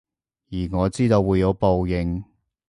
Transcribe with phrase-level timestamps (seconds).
[0.49, 2.23] 而我知道會有報應